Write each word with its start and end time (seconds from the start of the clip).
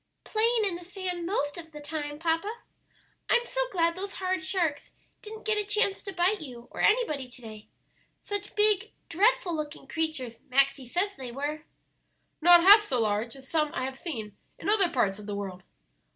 "Playing 0.23 0.65
in 0.65 0.77
the 0.77 0.83
sand 0.83 1.27
most 1.27 1.59
of 1.59 1.71
the 1.71 1.79
time, 1.79 2.17
papa. 2.17 2.51
I'm 3.29 3.45
so 3.45 3.61
glad 3.71 3.95
those 3.95 4.15
horrid 4.15 4.43
sharks 4.43 4.93
didn't 5.21 5.45
get 5.45 5.59
a 5.59 5.63
chance 5.63 6.01
to 6.01 6.11
bite 6.11 6.41
you 6.41 6.67
or 6.71 6.81
anybody 6.81 7.27
to 7.29 7.39
day. 7.39 7.67
Such 8.19 8.55
big, 8.55 8.93
dreadful 9.09 9.55
looking 9.55 9.85
creatures 9.87 10.39
Maxie 10.49 10.87
says 10.87 11.15
they 11.15 11.31
were." 11.31 11.65
"Not 12.41 12.63
half 12.63 12.81
so 12.81 12.99
large 13.01 13.35
as 13.35 13.47
some 13.47 13.71
I 13.75 13.85
have 13.85 13.95
seen 13.95 14.35
in 14.57 14.69
other 14.69 14.89
parts 14.89 15.19
of 15.19 15.27
the 15.27 15.35
world." 15.35 15.61